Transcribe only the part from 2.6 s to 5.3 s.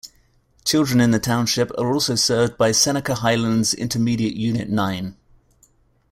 Seneca Highlands Intermediate Unit Nine.